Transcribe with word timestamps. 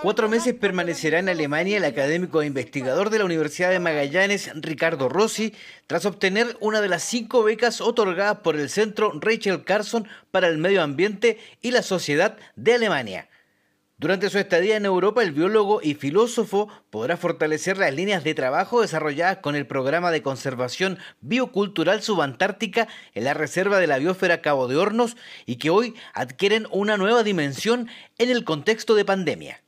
Cuatro 0.00 0.28
meses 0.28 0.54
permanecerá 0.54 1.18
en 1.18 1.28
Alemania 1.28 1.76
el 1.76 1.84
académico 1.84 2.40
e 2.40 2.46
investigador 2.46 3.10
de 3.10 3.18
la 3.18 3.24
Universidad 3.24 3.70
de 3.70 3.80
Magallanes, 3.80 4.48
Ricardo 4.54 5.08
Rossi, 5.08 5.54
tras 5.88 6.06
obtener 6.06 6.56
una 6.60 6.80
de 6.80 6.88
las 6.88 7.02
cinco 7.02 7.42
becas 7.42 7.80
otorgadas 7.80 8.38
por 8.38 8.54
el 8.54 8.70
Centro 8.70 9.12
Rachel 9.20 9.64
Carson 9.64 10.06
para 10.30 10.46
el 10.46 10.58
Medio 10.58 10.82
Ambiente 10.82 11.38
y 11.62 11.72
la 11.72 11.82
Sociedad 11.82 12.36
de 12.54 12.74
Alemania. 12.74 13.28
Durante 13.98 14.30
su 14.30 14.38
estadía 14.38 14.76
en 14.76 14.86
Europa, 14.86 15.24
el 15.24 15.32
biólogo 15.32 15.80
y 15.82 15.94
filósofo 15.94 16.68
podrá 16.90 17.16
fortalecer 17.16 17.76
las 17.76 17.92
líneas 17.92 18.22
de 18.22 18.34
trabajo 18.34 18.80
desarrolladas 18.80 19.38
con 19.38 19.56
el 19.56 19.66
programa 19.66 20.12
de 20.12 20.22
conservación 20.22 21.00
biocultural 21.20 22.02
subantártica 22.02 22.86
en 23.14 23.24
la 23.24 23.34
Reserva 23.34 23.80
de 23.80 23.88
la 23.88 23.98
Biosfera 23.98 24.42
Cabo 24.42 24.68
de 24.68 24.76
Hornos 24.76 25.16
y 25.44 25.56
que 25.56 25.70
hoy 25.70 25.96
adquieren 26.14 26.68
una 26.70 26.96
nueva 26.96 27.24
dimensión 27.24 27.88
en 28.18 28.30
el 28.30 28.44
contexto 28.44 28.94
de 28.94 29.04
pandemia. 29.04 29.60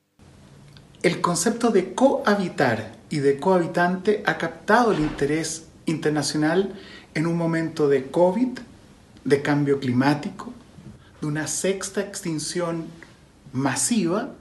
El 1.02 1.22
concepto 1.22 1.70
de 1.70 1.94
cohabitar 1.94 2.92
y 3.08 3.20
de 3.20 3.38
cohabitante 3.38 4.22
ha 4.26 4.36
captado 4.36 4.92
el 4.92 5.00
interés 5.00 5.66
internacional 5.86 6.74
en 7.14 7.26
un 7.26 7.38
momento 7.38 7.88
de 7.88 8.10
COVID, 8.10 8.58
de 9.24 9.40
cambio 9.40 9.80
climático, 9.80 10.52
de 11.22 11.26
una 11.26 11.46
sexta 11.46 12.02
extinción 12.02 12.84
masiva 13.54 14.34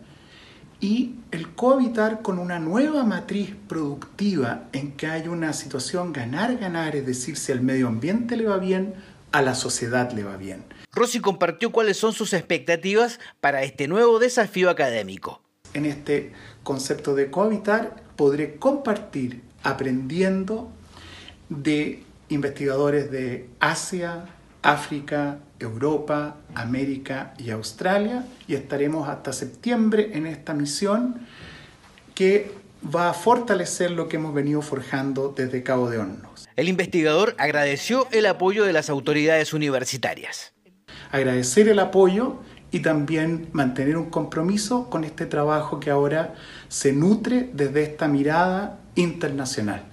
y 0.82 1.16
el 1.32 1.48
cohabitar 1.56 2.22
con 2.22 2.40
una 2.40 2.60
nueva 2.60 3.06
matriz 3.06 3.56
productiva 3.70 4.66
en 4.74 4.92
que 4.98 5.08
hay 5.08 5.30
una 5.30 5.54
situación 5.54 6.12
ganar-ganar, 6.12 6.94
es 6.98 7.06
decir, 7.06 7.38
si 7.38 7.54
al 7.54 7.62
medio 7.62 7.88
ambiente 7.88 8.36
le 8.36 8.48
va 8.48 8.58
bien, 8.58 8.96
a 9.32 9.42
la 9.42 9.56
sociedad 9.56 10.12
le 10.12 10.26
va 10.26 10.36
bien. 10.36 10.66
Rossi 10.92 11.22
compartió 11.22 11.72
cuáles 11.72 11.96
son 11.96 12.12
sus 12.12 12.34
expectativas 12.34 13.22
para 13.40 13.64
este 13.64 13.88
nuevo 13.88 14.20
desafío 14.20 14.70
académico. 14.70 15.42
En 15.74 15.86
este 15.86 16.34
concepto 16.64 17.16
de 17.16 17.30
cohabitar 17.30 17.96
podré 18.16 18.56
compartir 18.56 19.42
aprendiendo 19.64 20.72
de 21.50 22.04
investigadores 22.30 23.12
de 23.12 23.50
Asia, 23.60 24.26
África, 24.62 25.40
Europa, 25.60 26.38
América 26.56 27.34
y 27.38 27.52
Australia 27.52 28.26
y 28.48 28.56
estaremos 28.56 29.08
hasta 29.08 29.34
septiembre 29.34 30.12
en 30.14 30.26
esta 30.26 30.54
misión 30.54 31.28
que 32.16 32.52
va 32.84 33.10
a 33.10 33.14
fortalecer 33.14 33.92
lo 33.92 34.08
que 34.08 34.18
hemos 34.18 34.34
venido 34.34 34.62
forjando 34.62 35.34
desde 35.36 35.64
Cabo 35.64 35.90
de 35.90 35.98
Hornos. 35.98 36.48
El 36.56 36.70
investigador 36.70 37.36
agradeció 37.38 38.08
el 38.12 38.26
apoyo 38.26 38.64
de 38.64 38.74
las 38.74 38.90
autoridades 38.90 39.54
universitarias. 39.54 40.54
Agradecer 41.12 41.68
el 41.70 41.80
apoyo 41.80 42.38
y 42.72 42.80
también 42.80 43.50
mantener 43.52 43.98
un 43.98 44.10
compromiso 44.10 44.90
con 44.90 45.04
este 45.04 45.26
trabajo 45.26 45.80
que 45.80 45.90
ahora 45.90 46.36
se 46.68 46.94
nutre 46.94 47.50
desde 47.54 47.84
esta 47.84 48.08
mirada 48.08 48.80
internacional. 48.96 49.84